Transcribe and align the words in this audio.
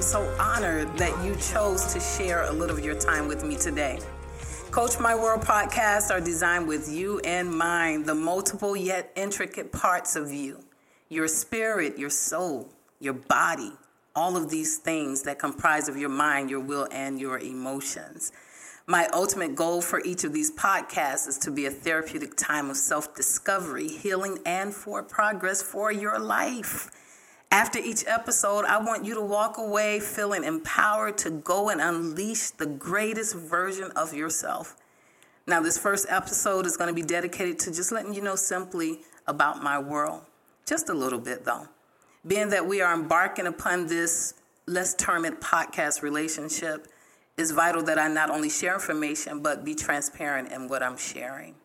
Roberts, 0.00 0.14
and 0.14 0.24
I 0.24 0.26
am 0.26 0.36
so 0.36 0.42
honored 0.42 0.98
that 0.98 1.24
you 1.24 1.36
chose 1.36 1.92
to 1.92 2.00
share 2.00 2.44
a 2.44 2.52
little 2.52 2.76
of 2.76 2.84
your 2.84 2.98
time 2.98 3.28
with 3.28 3.44
me 3.44 3.56
today. 3.56 3.98
Coach 4.70 4.98
My 5.00 5.14
World 5.14 5.42
podcasts 5.42 6.10
are 6.10 6.20
designed 6.20 6.68
with 6.68 6.88
you 6.90 7.18
in 7.24 7.54
mind, 7.54 8.06
the 8.06 8.14
multiple 8.14 8.76
yet 8.76 9.10
intricate 9.16 9.72
parts 9.72 10.16
of 10.16 10.32
you 10.32 10.64
your 11.08 11.26
spirit, 11.26 11.98
your 11.98 12.10
soul, 12.10 12.68
your 13.00 13.14
body, 13.14 13.72
all 14.14 14.36
of 14.36 14.48
these 14.48 14.78
things 14.78 15.22
that 15.22 15.40
comprise 15.40 15.88
of 15.88 15.96
your 15.96 16.08
mind, 16.08 16.48
your 16.48 16.60
will, 16.60 16.86
and 16.92 17.20
your 17.20 17.40
emotions. 17.40 18.30
My 18.86 19.08
ultimate 19.12 19.56
goal 19.56 19.82
for 19.82 20.00
each 20.04 20.22
of 20.22 20.32
these 20.32 20.52
podcasts 20.52 21.26
is 21.26 21.36
to 21.38 21.50
be 21.50 21.66
a 21.66 21.70
therapeutic 21.70 22.36
time 22.36 22.70
of 22.70 22.76
self 22.76 23.14
discovery, 23.16 23.88
healing, 23.88 24.38
and 24.46 24.72
for 24.72 25.02
progress 25.02 25.62
for 25.62 25.90
your 25.90 26.18
life. 26.20 26.90
After 27.52 27.80
each 27.80 28.04
episode, 28.06 28.64
I 28.64 28.78
want 28.78 29.04
you 29.04 29.14
to 29.14 29.20
walk 29.20 29.58
away 29.58 29.98
feeling 29.98 30.44
empowered 30.44 31.18
to 31.18 31.30
go 31.30 31.68
and 31.68 31.80
unleash 31.80 32.50
the 32.50 32.66
greatest 32.66 33.34
version 33.34 33.90
of 33.96 34.14
yourself. 34.14 34.76
Now, 35.48 35.60
this 35.60 35.76
first 35.76 36.06
episode 36.08 36.64
is 36.64 36.76
going 36.76 36.86
to 36.86 36.94
be 36.94 37.02
dedicated 37.02 37.58
to 37.60 37.72
just 37.72 37.90
letting 37.90 38.14
you 38.14 38.22
know 38.22 38.36
simply 38.36 39.00
about 39.26 39.64
my 39.64 39.80
world. 39.80 40.22
Just 40.64 40.90
a 40.90 40.94
little 40.94 41.18
bit, 41.18 41.44
though. 41.44 41.66
Being 42.24 42.50
that 42.50 42.66
we 42.68 42.82
are 42.82 42.94
embarking 42.94 43.48
upon 43.48 43.88
this, 43.88 44.34
let's 44.66 44.94
term 44.94 45.24
it 45.24 45.40
podcast 45.40 46.02
relationship, 46.02 46.86
it's 47.36 47.50
vital 47.50 47.82
that 47.82 47.98
I 47.98 48.06
not 48.06 48.30
only 48.30 48.48
share 48.48 48.74
information, 48.74 49.42
but 49.42 49.64
be 49.64 49.74
transparent 49.74 50.52
in 50.52 50.68
what 50.68 50.84
I'm 50.84 50.96
sharing. 50.96 51.56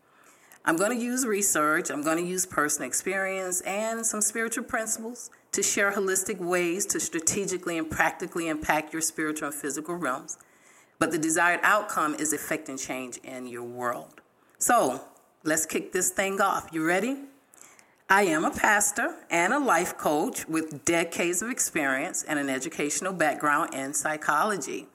I'm 0.64 0.78
going 0.78 0.98
to 0.98 1.04
use 1.04 1.28
research, 1.28 1.92
I'm 1.92 2.02
going 2.02 2.18
to 2.18 2.24
use 2.24 2.48
personal 2.48 2.88
experience 2.88 3.62
and 3.62 4.04
some 4.04 4.22
spiritual 4.22 4.64
principles 4.64 5.30
to 5.56 5.64
share 5.64 5.94
holistic 5.94 6.38
ways 6.38 6.86
to 6.86 7.00
strategically 7.00 7.78
and 7.78 7.90
practically 7.90 8.50
impact 8.50 8.92
your 8.92 9.02
spiritual 9.02 9.48
and 9.48 9.56
physical 9.56 9.96
realms. 9.96 10.38
But 11.00 11.12
the 11.12 11.18
desired 11.18 11.62
outcome 11.64 12.14
is 12.16 12.34
effecting 12.34 12.78
change 12.78 13.18
in 13.24 13.48
your 13.48 13.64
world. 13.64 14.20
So 14.58 15.02
let's 15.44 15.66
kick 15.66 15.94
this 15.94 16.10
thing 16.10 16.42
off. 16.42 16.68
You 16.74 16.86
ready? 16.86 17.20
I 18.10 18.24
am 18.24 18.44
a 18.44 18.52
pastor 18.52 19.16
and 19.30 19.54
a 19.54 19.60
life 19.60 19.98
coach 19.98 20.46
with 20.46 20.84
decades 20.84 21.42
of 21.42 21.50
experience 21.50 22.22
and 22.24 22.38
an 22.38 22.50
educational 22.50 23.14
background 23.14 23.74
in 23.74 23.94
psychology. 23.94 24.88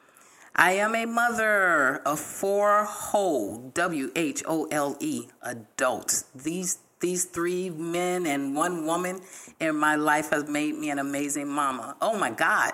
I 0.55 0.73
am 0.73 0.95
a 0.95 1.07
mother 1.07 2.03
of 2.05 2.21
four 2.21 2.85
whole, 2.85 3.71
W 3.73 4.13
H 4.15 4.43
O 4.47 4.67
L 4.71 4.99
E, 5.01 5.29
adults. 5.41 6.27
These 6.35 6.81
these 7.01 7.25
three 7.25 7.71
men 7.71 8.27
and 8.27 8.55
one 8.55 8.87
woman 8.87 9.21
in 9.59 9.77
my 9.77 9.97
life 9.97 10.31
has 10.31 10.49
made 10.49 10.77
me 10.77 10.91
an 10.91 10.99
amazing 10.99 11.49
mama. 11.49 11.97
Oh 12.01 12.17
my 12.19 12.31
God, 12.31 12.73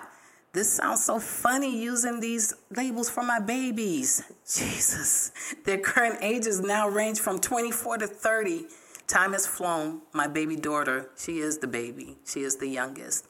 this 0.53 0.71
sounds 0.73 1.03
so 1.03 1.19
funny 1.19 1.81
using 1.81 2.19
these 2.19 2.53
labels 2.75 3.09
for 3.09 3.23
my 3.23 3.39
babies. 3.39 4.23
Jesus, 4.45 5.31
their 5.65 5.77
current 5.77 6.19
ages 6.21 6.59
now 6.59 6.87
range 6.87 7.19
from 7.19 7.39
24 7.39 7.99
to 7.99 8.07
30. 8.07 8.65
Time 9.07 9.31
has 9.31 9.47
flown. 9.47 10.01
My 10.13 10.27
baby 10.27 10.57
daughter, 10.57 11.09
she 11.17 11.39
is 11.39 11.59
the 11.59 11.67
baby, 11.67 12.17
she 12.25 12.41
is 12.41 12.57
the 12.57 12.67
youngest. 12.67 13.27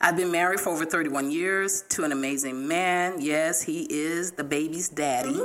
I've 0.00 0.16
been 0.16 0.30
married 0.30 0.60
for 0.60 0.70
over 0.70 0.84
31 0.84 1.32
years 1.32 1.82
to 1.88 2.04
an 2.04 2.12
amazing 2.12 2.68
man. 2.68 3.20
Yes, 3.20 3.62
he 3.62 3.86
is 3.90 4.30
the 4.32 4.44
baby's 4.44 4.88
daddy. 4.88 5.40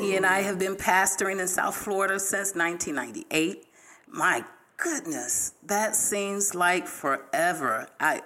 He 0.00 0.14
and 0.14 0.24
I 0.24 0.42
have 0.42 0.60
been 0.60 0.76
pastoring 0.76 1.40
in 1.40 1.48
South 1.48 1.74
Florida 1.74 2.20
since 2.20 2.54
1998. 2.54 3.66
My 4.12 4.44
goodness, 4.76 5.52
that 5.66 5.94
seems 5.94 6.54
like 6.54 6.86
forever. 6.86 7.88
I 7.98 8.22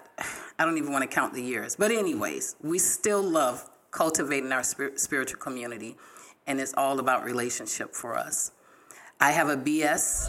I 0.58 0.64
don't 0.64 0.78
even 0.78 0.92
want 0.92 1.02
to 1.02 1.08
count 1.08 1.34
the 1.34 1.42
years. 1.42 1.76
But 1.76 1.90
anyways, 1.90 2.56
we 2.62 2.78
still 2.78 3.22
love 3.22 3.68
cultivating 3.90 4.52
our 4.52 4.62
spiritual 4.62 5.38
community 5.38 5.96
and 6.46 6.60
it's 6.60 6.74
all 6.76 6.98
about 7.00 7.24
relationship 7.24 7.94
for 7.94 8.16
us. 8.16 8.52
I 9.20 9.30
have 9.30 9.48
a 9.48 9.56
BS, 9.56 10.28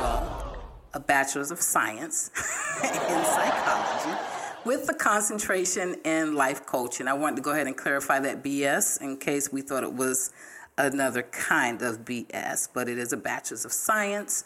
well, 0.00 0.56
a 0.94 1.00
bachelor's 1.00 1.50
of 1.50 1.60
science 1.60 2.30
in 2.82 3.24
psychology 3.24 4.18
with 4.64 4.86
the 4.86 4.94
concentration 4.94 5.96
in 6.04 6.34
life 6.34 6.64
coaching. 6.66 7.06
I 7.06 7.12
wanted 7.12 7.36
to 7.36 7.42
go 7.42 7.52
ahead 7.52 7.66
and 7.66 7.76
clarify 7.76 8.18
that 8.20 8.42
BS 8.42 9.00
in 9.00 9.18
case 9.18 9.52
we 9.52 9.60
thought 9.60 9.82
it 9.82 9.92
was 9.92 10.32
another 10.78 11.22
kind 11.22 11.82
of 11.82 12.04
BS, 12.04 12.68
but 12.72 12.88
it 12.88 12.98
is 12.98 13.12
a 13.12 13.16
bachelor's 13.16 13.64
of 13.64 13.72
science. 13.72 14.44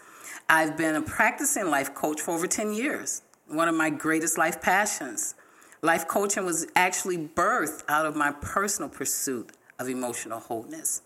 I've 0.49 0.77
been 0.77 0.95
a 0.95 1.03
practicing 1.03 1.71
life 1.71 1.95
coach 1.95 2.21
for 2.21 2.33
over 2.33 2.47
10 2.47 2.73
years, 2.73 3.23
one 3.47 3.69
of 3.69 3.75
my 3.75 3.91
greatest 3.91 4.39
life 4.39 4.61
passions. 4.61 5.35
Life 5.83 6.09
coaching 6.09 6.45
was 6.45 6.67
actually 6.75 7.19
birthed 7.19 7.85
out 7.89 8.05
of 8.05 8.17
my 8.17 8.33
personal 8.33 8.89
pursuit 8.89 9.53
of 9.79 9.89
emotional 9.89 10.41
wholeness, 10.41 11.03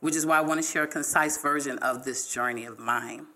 which 0.00 0.16
is 0.16 0.26
why 0.26 0.38
I 0.38 0.40
want 0.40 0.62
to 0.62 0.66
share 0.66 0.82
a 0.82 0.88
concise 0.88 1.40
version 1.40 1.78
of 1.78 2.04
this 2.04 2.32
journey 2.32 2.64
of 2.64 2.78
mine. 2.78 3.26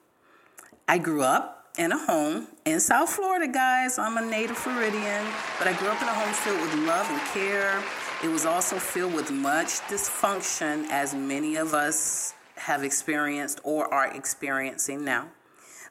I 0.88 0.98
grew 0.98 1.22
up 1.22 1.60
in 1.78 1.92
a 1.92 1.98
home 1.98 2.48
in 2.64 2.80
South 2.80 3.10
Florida, 3.10 3.46
guys. 3.46 3.98
I'm 3.98 4.16
a 4.16 4.28
native 4.28 4.56
Floridian, 4.56 5.24
but 5.58 5.68
I 5.68 5.72
grew 5.74 5.88
up 5.88 6.02
in 6.02 6.08
a 6.08 6.12
home 6.12 6.32
filled 6.34 6.60
with 6.60 6.74
love 6.86 7.08
and 7.08 7.20
care. 7.32 7.82
It 8.24 8.28
was 8.28 8.44
also 8.44 8.76
filled 8.76 9.14
with 9.14 9.30
much 9.30 9.80
dysfunction, 9.88 10.88
as 10.90 11.14
many 11.14 11.56
of 11.56 11.72
us 11.72 12.34
have 12.56 12.82
experienced 12.82 13.60
or 13.62 13.92
are 13.94 14.08
experiencing 14.14 15.04
now. 15.04 15.28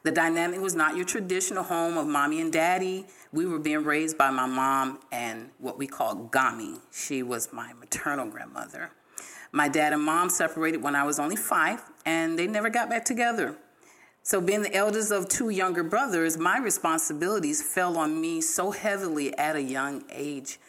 The 0.02 0.10
dynamic 0.10 0.60
was 0.60 0.74
not 0.74 0.96
your 0.96 1.04
traditional 1.04 1.62
home 1.62 1.98
of 1.98 2.06
mommy 2.06 2.40
and 2.40 2.52
daddy. 2.52 3.06
We 3.32 3.44
were 3.44 3.58
being 3.58 3.84
raised 3.84 4.16
by 4.16 4.30
my 4.30 4.46
mom 4.46 5.00
and 5.12 5.50
what 5.58 5.76
we 5.76 5.86
call 5.86 6.28
Gami. 6.30 6.80
She 6.90 7.22
was 7.22 7.52
my 7.52 7.74
maternal 7.74 8.26
grandmother. 8.26 8.92
My 9.52 9.68
dad 9.68 9.92
and 9.92 10.02
mom 10.02 10.30
separated 10.30 10.82
when 10.82 10.94
I 10.94 11.04
was 11.04 11.18
only 11.18 11.36
five, 11.36 11.82
and 12.06 12.38
they 12.38 12.46
never 12.46 12.70
got 12.70 12.88
back 12.88 13.04
together. 13.04 13.56
So, 14.22 14.40
being 14.40 14.62
the 14.62 14.74
eldest 14.74 15.10
of 15.10 15.28
two 15.28 15.48
younger 15.48 15.82
brothers, 15.82 16.38
my 16.38 16.58
responsibilities 16.58 17.62
fell 17.62 17.98
on 17.98 18.20
me 18.20 18.40
so 18.40 18.70
heavily 18.70 19.36
at 19.36 19.56
a 19.56 19.62
young 19.62 20.04
age. 20.10 20.60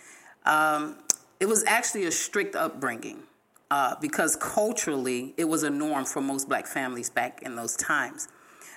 Um, 0.45 0.97
it 1.39 1.45
was 1.45 1.63
actually 1.65 2.05
a 2.05 2.11
strict 2.11 2.55
upbringing 2.55 3.23
uh, 3.69 3.95
because 4.01 4.35
culturally 4.35 5.33
it 5.37 5.45
was 5.45 5.63
a 5.63 5.69
norm 5.69 6.05
for 6.05 6.21
most 6.21 6.49
black 6.49 6.65
families 6.65 7.09
back 7.09 7.41
in 7.43 7.55
those 7.55 7.75
times. 7.75 8.27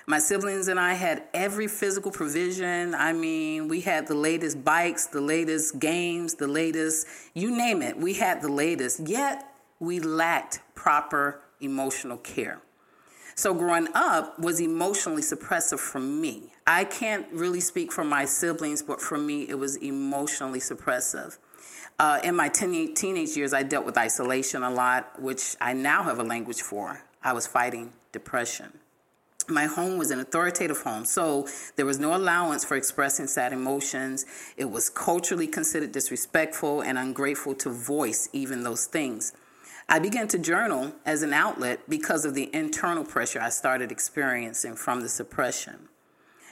My 0.07 0.19
siblings 0.19 0.67
and 0.67 0.79
I 0.79 0.93
had 0.93 1.23
every 1.33 1.67
physical 1.67 2.11
provision. 2.11 2.93
I 2.93 3.11
mean, 3.11 3.67
we 3.67 3.81
had 3.81 4.05
the 4.07 4.13
latest 4.13 4.63
bikes, 4.63 5.07
the 5.07 5.21
latest 5.21 5.79
games, 5.79 6.35
the 6.35 6.47
latest, 6.47 7.07
you 7.33 7.49
name 7.49 7.81
it, 7.81 7.97
we 7.97 8.13
had 8.13 8.41
the 8.41 8.51
latest. 8.51 8.99
Yet 9.07 9.43
we 9.79 9.99
lacked 9.99 10.59
proper 10.75 11.41
emotional 11.59 12.17
care. 12.17 12.61
So 13.33 13.53
growing 13.53 13.87
up 13.95 14.37
was 14.37 14.61
emotionally 14.61 15.23
suppressive 15.23 15.79
for 15.79 15.99
me. 15.99 16.53
I 16.67 16.83
can't 16.83 17.25
really 17.31 17.59
speak 17.59 17.91
for 17.91 18.03
my 18.03 18.25
siblings, 18.25 18.83
but 18.83 19.01
for 19.01 19.17
me, 19.17 19.49
it 19.49 19.55
was 19.55 19.75
emotionally 19.77 20.59
suppressive. 20.59 21.37
Uh, 21.97 22.19
in 22.23 22.35
my 22.35 22.47
teen- 22.49 22.93
teenage 22.93 23.35
years, 23.35 23.53
I 23.53 23.63
dealt 23.63 23.85
with 23.85 23.97
isolation 23.97 24.63
a 24.63 24.69
lot, 24.69 25.19
which 25.19 25.55
I 25.59 25.73
now 25.73 26.03
have 26.03 26.19
a 26.19 26.23
language 26.23 26.61
for. 26.61 27.01
I 27.23 27.33
was 27.33 27.47
fighting 27.47 27.91
depression. 28.11 28.71
My 29.47 29.65
home 29.65 29.97
was 29.97 30.09
an 30.09 30.19
authoritative 30.19 30.81
home, 30.81 31.05
so 31.05 31.47
there 31.75 31.85
was 31.85 31.99
no 31.99 32.15
allowance 32.15 32.65
for 32.65 32.75
expressing 32.75 33.27
sad 33.27 33.53
emotions. 33.53 34.25
It 34.57 34.65
was 34.65 34.89
culturally 34.89 35.47
considered 35.47 35.91
disrespectful 35.91 36.81
and 36.81 36.97
ungrateful 36.97 37.53
to 37.55 37.69
voice 37.69 38.27
even 38.33 38.63
those 38.63 38.85
things. 38.85 39.33
I 39.87 39.99
began 39.99 40.27
to 40.29 40.39
journal 40.39 40.93
as 41.05 41.21
an 41.21 41.31
outlet 41.31 41.87
because 41.87 42.25
of 42.25 42.33
the 42.33 42.49
internal 42.55 43.03
pressure 43.03 43.39
I 43.39 43.49
started 43.49 43.91
experiencing 43.91 44.75
from 44.75 45.01
the 45.01 45.09
suppression. 45.09 45.89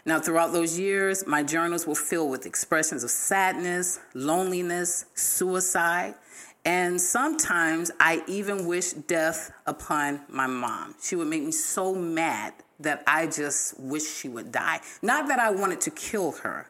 Now, 0.06 0.19
throughout 0.19 0.54
those 0.54 0.78
years, 0.78 1.25
my 1.25 1.42
journals 1.42 1.88
were 1.88 1.95
filled 1.95 2.30
with 2.30 2.45
expressions 2.45 3.04
of 3.04 3.10
sadness, 3.10 4.00
loneliness, 4.13 5.06
suicide, 5.16 6.13
and 6.66 7.00
sometimes 7.00 7.90
I 8.00 8.24
even 8.28 8.68
wished 8.68 9.07
death 9.07 9.51
upon 9.66 10.22
my 10.30 10.48
mom. 10.48 10.95
She 11.01 11.16
would 11.16 11.28
make 11.28 11.44
me 11.44 11.51
so 11.51 11.95
mad 11.95 12.54
that 12.83 13.03
I 13.07 13.27
just 13.27 13.80
wish 13.80 14.03
she 14.03 14.30
would 14.30 14.51
die. 14.51 14.80
Not 15.01 15.27
that 15.27 15.39
I 15.39 15.51
wanted 15.51 15.81
to 15.81 15.91
kill 15.91 16.33
her, 16.44 16.69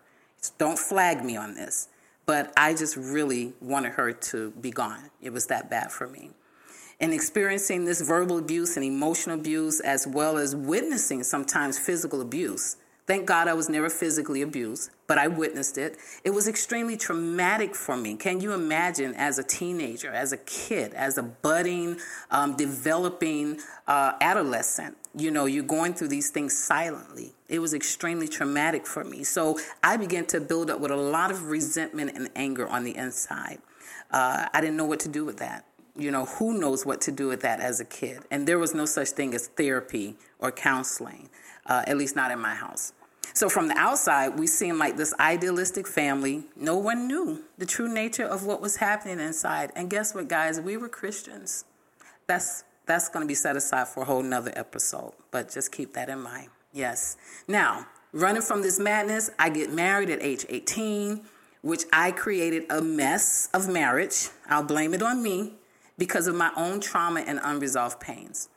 don't 0.58 0.80
flag 0.80 1.24
me 1.24 1.38
on 1.38 1.56
this, 1.56 1.90
but 2.26 2.54
I 2.58 2.74
just 2.74 2.98
really 2.98 3.54
wanted 3.62 3.94
her 3.94 4.12
to 4.12 4.52
be 4.52 4.72
gone. 4.72 5.12
It 5.22 5.32
was 5.32 5.48
that 5.48 5.70
bad 5.70 5.92
for 5.92 6.08
me 6.08 6.32
and 7.00 7.14
experiencing 7.14 7.84
this 7.84 8.02
verbal 8.02 8.38
abuse 8.38 8.78
and 8.78 8.86
emotional 8.86 9.38
abuse, 9.38 9.82
as 9.82 10.08
well 10.08 10.38
as 10.38 10.56
witnessing 10.56 11.22
sometimes 11.24 11.78
physical 11.78 12.22
abuse. 12.22 12.78
Thank 13.06 13.26
God 13.26 13.50
I 13.50 13.54
was 13.54 13.68
never 13.68 13.90
physically 13.90 14.42
abused, 14.42 14.90
but 15.08 15.18
I 15.18 15.28
witnessed 15.28 15.78
it. 15.78 15.98
It 16.24 16.30
was 16.30 16.48
extremely 16.48 16.96
traumatic 16.96 17.76
for 17.76 17.98
me. 17.98 18.16
Can 18.16 18.40
you 18.40 18.54
imagine 18.54 19.14
as 19.16 19.38
a 19.38 19.44
teenager, 19.44 20.10
as 20.10 20.32
a 20.32 20.38
kid, 20.38 20.94
as 20.94 21.18
a 21.18 21.24
budding, 21.24 21.98
um, 22.32 22.56
developing 22.56 23.60
uh, 23.86 24.14
adolescent, 24.22 24.96
you 25.16 25.30
know, 25.30 25.46
you're 25.46 25.64
going 25.64 25.94
through 25.94 26.08
these 26.08 26.30
things 26.30 26.58
silently. 26.58 27.34
It 27.48 27.60
was 27.60 27.74
extremely 27.74 28.28
traumatic 28.28 28.88
for 28.88 29.04
me. 29.04 29.24
So 29.24 29.60
I 29.84 29.98
began 29.98 30.26
to 30.28 30.42
build 30.42 30.70
up 30.70 30.80
with 30.80 30.92
a 30.92 30.98
lot 30.98 31.32
of 31.32 31.44
resentment 31.44 32.12
and 32.16 32.30
anger 32.36 32.68
on 32.68 32.84
the 32.84 32.96
inside. 32.96 33.60
Uh, 34.10 34.48
I 34.54 34.62
didn't 34.62 34.78
know 34.78 34.86
what 34.86 35.00
to 35.02 35.10
do 35.10 35.24
with 35.24 35.38
that. 35.38 35.66
You 35.96 36.10
know, 36.10 36.26
who 36.26 36.60
knows 36.60 36.86
what 36.86 37.02
to 37.02 37.12
do 37.12 37.28
with 37.28 37.42
that 37.42 37.60
as 37.60 37.80
a 37.80 37.86
kid? 37.86 38.24
And 38.32 38.48
there 38.48 38.58
was 38.58 38.74
no 38.74 38.86
such 38.86 39.10
thing 39.10 39.36
as 39.36 39.48
therapy 39.48 40.16
or 40.40 40.52
counseling, 40.52 41.30
uh, 41.68 41.84
at 41.86 41.98
least 41.98 42.16
not 42.16 42.32
in 42.32 42.40
my 42.40 42.56
house. 42.56 42.94
So 43.36 43.50
from 43.50 43.68
the 43.68 43.78
outside, 43.78 44.40
we 44.40 44.48
seemed 44.48 44.80
like 44.80 44.98
this 44.98 45.14
idealistic 45.20 45.88
family. 45.88 46.46
No 46.56 46.78
one 46.78 47.08
knew 47.08 47.44
the 47.58 47.66
true 47.66 47.92
nature 47.92 48.26
of 48.26 48.46
what 48.46 48.62
was 48.62 48.78
happening 48.78 49.20
inside. 49.20 49.72
And 49.76 49.90
guess 49.90 50.14
what, 50.16 50.28
guys? 50.28 50.60
We 50.60 50.78
were 50.78 50.90
Christians. 50.90 51.66
That's 52.28 52.64
that's 52.86 53.10
going 53.10 53.24
to 53.24 53.28
be 53.28 53.36
set 53.36 53.56
aside 53.56 53.88
for 53.88 54.04
a 54.04 54.06
whole 54.06 54.24
nother 54.24 54.52
episode. 54.56 55.14
But 55.32 55.52
just 55.52 55.72
keep 55.72 55.94
that 55.94 56.10
in 56.10 56.20
mind. 56.20 56.50
Yes. 56.72 57.18
Now, 57.48 57.88
running 58.12 58.42
from 58.42 58.62
this 58.62 58.80
madness, 58.80 59.30
I 59.40 59.50
get 59.50 59.72
married 59.72 60.10
at 60.10 60.22
age 60.22 60.46
18, 60.50 61.22
which 61.62 61.84
I 61.94 62.12
created 62.12 62.66
a 62.70 62.82
mess 62.82 63.50
of 63.54 63.70
marriage. 63.70 64.30
I'll 64.50 64.64
blame 64.64 64.94
it 64.94 65.02
on 65.02 65.22
me 65.24 65.54
because 65.98 66.28
of 66.28 66.36
my 66.36 66.52
own 66.56 66.80
trauma 66.80 67.22
and 67.22 67.40
unresolved 67.44 68.00
pains. 68.00 68.50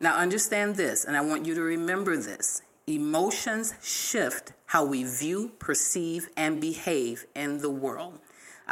Now, 0.00 0.16
understand 0.16 0.76
this, 0.76 1.04
and 1.04 1.16
I 1.16 1.20
want 1.20 1.46
you 1.46 1.54
to 1.54 1.62
remember 1.62 2.16
this. 2.16 2.62
Emotions 2.86 3.74
shift 3.80 4.52
how 4.66 4.84
we 4.84 5.04
view, 5.04 5.52
perceive, 5.58 6.28
and 6.36 6.60
behave 6.60 7.24
in 7.34 7.58
the 7.58 7.70
world. 7.70 8.18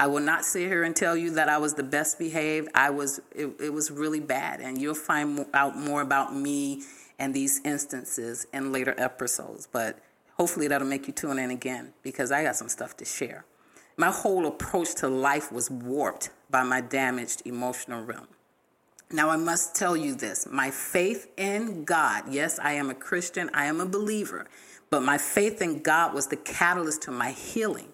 I 0.00 0.06
will 0.06 0.22
not 0.22 0.46
sit 0.46 0.66
here 0.66 0.82
and 0.84 0.96
tell 0.96 1.14
you 1.14 1.32
that 1.32 1.50
I 1.50 1.58
was 1.58 1.74
the 1.74 1.82
best 1.82 2.18
behaved. 2.18 2.70
I 2.74 2.88
was 2.88 3.20
it, 3.32 3.50
it 3.60 3.70
was 3.70 3.90
really 3.90 4.18
bad 4.18 4.60
and 4.62 4.80
you'll 4.80 4.94
find 4.94 5.44
out 5.52 5.76
more 5.76 6.00
about 6.00 6.34
me 6.34 6.84
and 7.18 7.34
these 7.34 7.60
instances 7.66 8.46
in 8.54 8.72
later 8.72 8.94
episodes, 8.96 9.68
but 9.70 9.98
hopefully 10.38 10.68
that'll 10.68 10.88
make 10.88 11.06
you 11.06 11.12
tune 11.12 11.38
in 11.38 11.50
again 11.50 11.92
because 12.02 12.32
I 12.32 12.42
got 12.42 12.56
some 12.56 12.70
stuff 12.70 12.96
to 12.96 13.04
share. 13.04 13.44
My 13.98 14.10
whole 14.10 14.46
approach 14.46 14.94
to 14.96 15.08
life 15.08 15.52
was 15.52 15.70
warped 15.70 16.30
by 16.48 16.62
my 16.62 16.80
damaged 16.80 17.42
emotional 17.44 18.02
realm. 18.02 18.28
Now, 19.12 19.28
I 19.28 19.36
must 19.36 19.74
tell 19.74 19.98
you 19.98 20.14
this 20.14 20.48
my 20.50 20.70
faith 20.70 21.30
in 21.36 21.84
God, 21.84 22.24
yes, 22.30 22.58
I 22.58 22.72
am 22.72 22.88
a 22.88 22.94
Christian, 22.94 23.50
I 23.52 23.66
am 23.66 23.82
a 23.82 23.86
believer, 23.86 24.46
but 24.88 25.02
my 25.02 25.18
faith 25.18 25.60
in 25.60 25.82
God 25.82 26.14
was 26.14 26.28
the 26.28 26.36
catalyst 26.36 27.02
to 27.02 27.10
my 27.10 27.32
healing. 27.32 27.92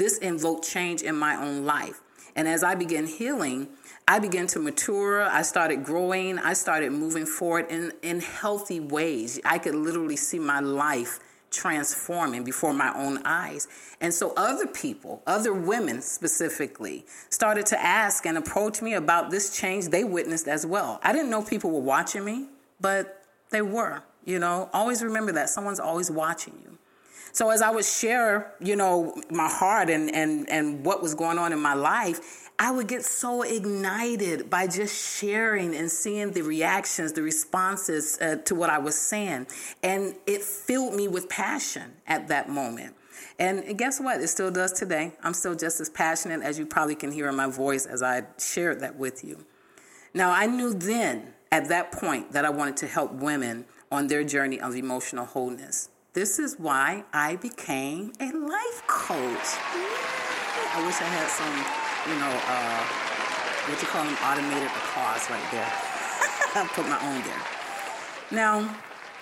This 0.00 0.16
invoked 0.16 0.66
change 0.66 1.02
in 1.02 1.14
my 1.14 1.36
own 1.36 1.66
life. 1.66 2.00
And 2.34 2.48
as 2.48 2.64
I 2.64 2.74
began 2.74 3.06
healing, 3.06 3.68
I 4.08 4.18
began 4.18 4.46
to 4.46 4.58
mature. 4.58 5.20
I 5.20 5.42
started 5.42 5.84
growing. 5.84 6.38
I 6.38 6.54
started 6.54 6.92
moving 6.92 7.26
forward 7.26 7.66
in, 7.68 7.92
in 8.00 8.20
healthy 8.20 8.80
ways. 8.80 9.38
I 9.44 9.58
could 9.58 9.74
literally 9.74 10.16
see 10.16 10.38
my 10.38 10.60
life 10.60 11.20
transforming 11.50 12.44
before 12.44 12.72
my 12.72 12.90
own 12.96 13.20
eyes. 13.26 13.68
And 14.00 14.14
so 14.14 14.32
other 14.38 14.66
people, 14.66 15.22
other 15.26 15.52
women 15.52 16.00
specifically, 16.00 17.04
started 17.28 17.66
to 17.66 17.78
ask 17.78 18.24
and 18.24 18.38
approach 18.38 18.80
me 18.80 18.94
about 18.94 19.30
this 19.30 19.54
change 19.54 19.88
they 19.88 20.04
witnessed 20.04 20.48
as 20.48 20.64
well. 20.64 20.98
I 21.02 21.12
didn't 21.12 21.28
know 21.28 21.42
people 21.42 21.72
were 21.72 21.80
watching 21.80 22.24
me, 22.24 22.46
but 22.80 23.22
they 23.50 23.60
were. 23.60 24.02
You 24.24 24.38
know, 24.38 24.70
always 24.72 25.02
remember 25.02 25.32
that 25.32 25.50
someone's 25.50 25.80
always 25.80 26.10
watching 26.10 26.54
you. 26.64 26.78
So 27.32 27.50
as 27.50 27.62
I 27.62 27.70
would 27.70 27.84
share, 27.84 28.54
you 28.60 28.76
know, 28.76 29.14
my 29.30 29.48
heart 29.48 29.88
and, 29.90 30.14
and, 30.14 30.48
and 30.50 30.84
what 30.84 31.02
was 31.02 31.14
going 31.14 31.38
on 31.38 31.52
in 31.52 31.60
my 31.60 31.74
life, 31.74 32.50
I 32.58 32.70
would 32.70 32.88
get 32.88 33.04
so 33.04 33.42
ignited 33.42 34.50
by 34.50 34.66
just 34.66 35.18
sharing 35.18 35.74
and 35.74 35.90
seeing 35.90 36.32
the 36.32 36.42
reactions, 36.42 37.14
the 37.14 37.22
responses 37.22 38.18
uh, 38.20 38.36
to 38.44 38.54
what 38.54 38.68
I 38.68 38.78
was 38.78 38.96
saying. 38.96 39.46
And 39.82 40.14
it 40.26 40.42
filled 40.42 40.94
me 40.94 41.08
with 41.08 41.28
passion 41.28 41.94
at 42.06 42.28
that 42.28 42.50
moment. 42.50 42.96
And 43.38 43.78
guess 43.78 43.98
what? 43.98 44.20
It 44.20 44.28
still 44.28 44.50
does 44.50 44.72
today. 44.72 45.12
I'm 45.22 45.32
still 45.32 45.54
just 45.54 45.80
as 45.80 45.88
passionate 45.88 46.42
as 46.42 46.58
you 46.58 46.66
probably 46.66 46.94
can 46.94 47.10
hear 47.10 47.28
in 47.28 47.36
my 47.36 47.46
voice 47.46 47.86
as 47.86 48.02
I 48.02 48.24
shared 48.38 48.80
that 48.80 48.96
with 48.96 49.24
you. 49.24 49.46
Now, 50.12 50.30
I 50.30 50.44
knew 50.46 50.74
then 50.74 51.32
at 51.50 51.68
that 51.68 51.92
point 51.92 52.32
that 52.32 52.44
I 52.44 52.50
wanted 52.50 52.76
to 52.78 52.86
help 52.86 53.12
women 53.12 53.64
on 53.90 54.08
their 54.08 54.24
journey 54.24 54.60
of 54.60 54.76
emotional 54.76 55.24
wholeness. 55.24 55.88
This 56.12 56.40
is 56.40 56.58
why 56.58 57.04
I 57.12 57.36
became 57.36 58.12
a 58.18 58.32
life 58.32 58.82
coach. 58.88 59.46
I 60.74 60.82
wish 60.84 61.00
I 61.00 61.06
had 61.06 61.28
some, 61.30 61.54
you 62.10 62.18
know, 62.18 62.34
uh, 62.48 62.82
what 63.70 63.80
you 63.80 63.86
call 63.86 64.02
them, 64.02 64.16
automated 64.24 64.66
applause 64.66 65.30
right 65.30 65.50
there. 65.52 65.72
I'll 66.56 66.66
put 66.74 66.88
my 66.88 66.98
own 67.06 67.22
there. 67.22 67.42
Now, 68.32 68.76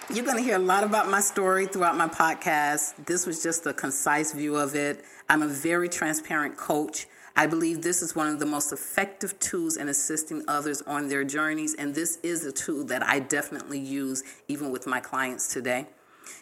you're 0.08 0.24
going 0.24 0.38
to 0.38 0.42
hear 0.42 0.56
a 0.56 0.58
lot 0.58 0.82
about 0.82 1.10
my 1.10 1.20
story 1.20 1.66
throughout 1.66 1.94
my 1.94 2.08
podcast. 2.08 2.94
This 3.04 3.26
was 3.26 3.42
just 3.42 3.66
a 3.66 3.74
concise 3.74 4.32
view 4.32 4.56
of 4.56 4.74
it. 4.74 5.04
I'm 5.28 5.42
a 5.42 5.48
very 5.48 5.90
transparent 5.90 6.56
coach. 6.56 7.06
I 7.36 7.46
believe 7.46 7.82
this 7.82 8.00
is 8.00 8.16
one 8.16 8.28
of 8.28 8.38
the 8.38 8.46
most 8.46 8.72
effective 8.72 9.38
tools 9.40 9.76
in 9.76 9.90
assisting 9.90 10.42
others 10.48 10.80
on 10.86 11.08
their 11.08 11.22
journeys, 11.22 11.74
and 11.74 11.94
this 11.94 12.18
is 12.22 12.46
a 12.46 12.52
tool 12.52 12.84
that 12.84 13.06
I 13.06 13.18
definitely 13.18 13.78
use 13.78 14.24
even 14.48 14.70
with 14.70 14.86
my 14.86 15.00
clients 15.00 15.52
today. 15.52 15.86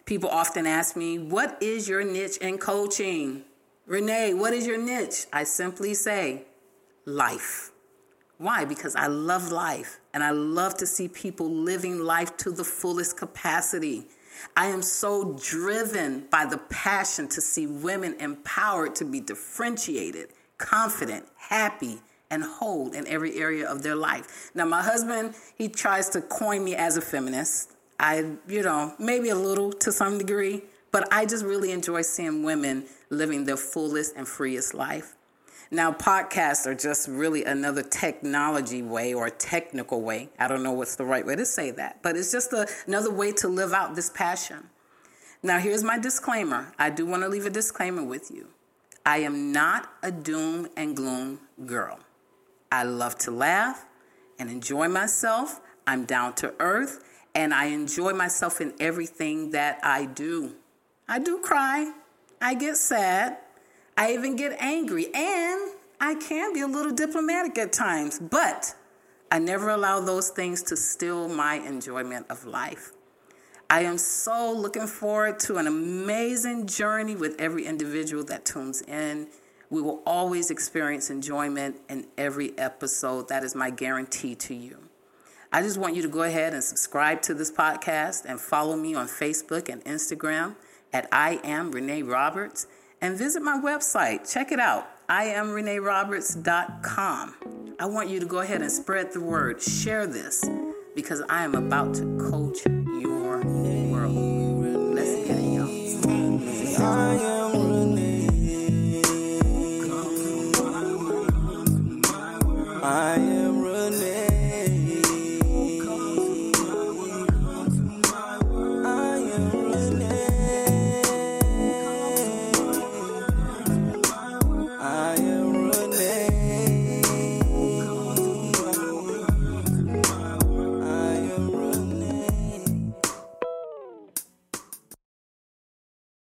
People 0.04 0.30
often 0.30 0.66
ask 0.66 0.96
me, 0.96 1.18
What 1.18 1.58
is 1.62 1.88
your 1.88 2.04
niche 2.04 2.38
in 2.38 2.58
coaching? 2.58 3.44
Renee, 3.86 4.34
what 4.34 4.52
is 4.52 4.66
your 4.66 4.78
niche? 4.78 5.26
I 5.32 5.44
simply 5.44 5.94
say, 5.94 6.42
Life. 7.04 7.70
Why? 8.38 8.64
Because 8.64 8.94
I 8.94 9.06
love 9.06 9.50
life 9.50 9.98
and 10.12 10.22
I 10.22 10.30
love 10.30 10.76
to 10.78 10.86
see 10.86 11.08
people 11.08 11.50
living 11.50 12.00
life 12.00 12.36
to 12.38 12.50
the 12.50 12.64
fullest 12.64 13.16
capacity. 13.16 14.08
I 14.56 14.66
am 14.66 14.82
so 14.82 15.38
driven 15.42 16.26
by 16.30 16.44
the 16.44 16.58
passion 16.58 17.28
to 17.28 17.40
see 17.40 17.66
women 17.66 18.14
empowered 18.20 18.94
to 18.96 19.04
be 19.06 19.20
differentiated, 19.20 20.28
confident, 20.58 21.26
happy, 21.36 22.00
and 22.30 22.42
whole 22.42 22.90
in 22.92 23.06
every 23.06 23.38
area 23.38 23.68
of 23.68 23.82
their 23.82 23.94
life. 23.94 24.50
Now, 24.54 24.64
my 24.64 24.82
husband, 24.82 25.34
he 25.56 25.68
tries 25.68 26.08
to 26.10 26.20
coin 26.20 26.64
me 26.64 26.74
as 26.74 26.96
a 26.96 27.00
feminist. 27.00 27.75
I, 27.98 28.36
you 28.46 28.62
know, 28.62 28.94
maybe 28.98 29.30
a 29.30 29.34
little 29.34 29.72
to 29.72 29.92
some 29.92 30.18
degree, 30.18 30.62
but 30.92 31.08
I 31.12 31.26
just 31.26 31.44
really 31.44 31.72
enjoy 31.72 32.02
seeing 32.02 32.42
women 32.42 32.84
living 33.10 33.44
their 33.44 33.56
fullest 33.56 34.14
and 34.16 34.26
freest 34.26 34.74
life. 34.74 35.14
Now, 35.70 35.90
podcasts 35.90 36.66
are 36.66 36.74
just 36.74 37.08
really 37.08 37.44
another 37.44 37.82
technology 37.82 38.82
way 38.82 39.14
or 39.14 39.28
technical 39.30 40.00
way. 40.00 40.28
I 40.38 40.46
don't 40.46 40.62
know 40.62 40.72
what's 40.72 40.94
the 40.94 41.04
right 41.04 41.26
way 41.26 41.34
to 41.34 41.44
say 41.44 41.72
that, 41.72 42.02
but 42.02 42.16
it's 42.16 42.30
just 42.30 42.52
a, 42.52 42.68
another 42.86 43.10
way 43.10 43.32
to 43.32 43.48
live 43.48 43.72
out 43.72 43.96
this 43.96 44.10
passion. 44.10 44.70
Now, 45.42 45.58
here's 45.58 45.82
my 45.82 45.98
disclaimer. 45.98 46.72
I 46.78 46.90
do 46.90 47.04
want 47.04 47.22
to 47.22 47.28
leave 47.28 47.46
a 47.46 47.50
disclaimer 47.50 48.04
with 48.04 48.30
you. 48.30 48.48
I 49.04 49.18
am 49.18 49.52
not 49.52 49.92
a 50.02 50.12
doom 50.12 50.68
and 50.76 50.96
gloom 50.96 51.40
girl. 51.64 51.98
I 52.70 52.84
love 52.84 53.18
to 53.18 53.30
laugh 53.30 53.86
and 54.38 54.50
enjoy 54.50 54.88
myself. 54.88 55.60
I'm 55.86 56.04
down 56.04 56.34
to 56.34 56.54
earth 56.58 57.04
and 57.36 57.52
I 57.52 57.66
enjoy 57.66 58.14
myself 58.14 58.62
in 58.62 58.72
everything 58.80 59.50
that 59.50 59.78
I 59.82 60.06
do. 60.06 60.54
I 61.06 61.18
do 61.18 61.38
cry, 61.38 61.92
I 62.40 62.54
get 62.54 62.78
sad, 62.78 63.36
I 63.96 64.14
even 64.14 64.36
get 64.36 64.56
angry, 64.58 65.14
and 65.14 65.70
I 66.00 66.14
can 66.14 66.54
be 66.54 66.60
a 66.60 66.66
little 66.66 66.92
diplomatic 66.92 67.58
at 67.58 67.74
times, 67.74 68.18
but 68.18 68.74
I 69.30 69.38
never 69.38 69.68
allow 69.68 70.00
those 70.00 70.30
things 70.30 70.62
to 70.64 70.76
steal 70.76 71.28
my 71.28 71.56
enjoyment 71.56 72.26
of 72.30 72.46
life. 72.46 72.92
I 73.68 73.82
am 73.82 73.98
so 73.98 74.52
looking 74.52 74.86
forward 74.86 75.38
to 75.40 75.58
an 75.58 75.66
amazing 75.66 76.66
journey 76.66 77.16
with 77.16 77.38
every 77.38 77.66
individual 77.66 78.24
that 78.24 78.46
tunes 78.46 78.80
in. 78.80 79.28
We 79.68 79.82
will 79.82 80.00
always 80.06 80.50
experience 80.50 81.10
enjoyment 81.10 81.76
in 81.90 82.06
every 82.16 82.56
episode. 82.58 83.28
That 83.28 83.44
is 83.44 83.54
my 83.54 83.68
guarantee 83.68 84.36
to 84.36 84.54
you. 84.54 84.78
I 85.52 85.62
just 85.62 85.78
want 85.78 85.94
you 85.94 86.02
to 86.02 86.08
go 86.08 86.22
ahead 86.22 86.52
and 86.54 86.62
subscribe 86.62 87.22
to 87.22 87.34
this 87.34 87.50
podcast 87.50 88.24
and 88.24 88.40
follow 88.40 88.76
me 88.76 88.94
on 88.94 89.06
Facebook 89.06 89.68
and 89.68 89.84
Instagram 89.84 90.56
at 90.92 91.08
I 91.12 91.40
am 91.44 91.70
Renee 91.70 92.02
Roberts 92.02 92.66
and 93.00 93.16
visit 93.16 93.42
my 93.42 93.58
website. 93.58 94.30
Check 94.32 94.52
it 94.52 94.60
out. 94.60 94.88
I 95.08 95.24
am 95.24 95.48
ReneeRoberts.com. 95.48 97.34
I 97.78 97.86
want 97.86 98.08
you 98.08 98.18
to 98.18 98.26
go 98.26 98.40
ahead 98.40 98.60
and 98.62 98.72
spread 98.72 99.12
the 99.12 99.20
word. 99.20 99.62
Share 99.62 100.06
this 100.06 100.44
because 100.94 101.22
I 101.28 101.44
am 101.44 101.54
about 101.54 101.94
to 101.96 102.18
coach 102.18 102.66
your 102.66 103.44
world. 103.44 104.94
Let's 104.94 105.28
get 105.28 105.38
it, 105.38 105.44
y'all. 106.78 107.35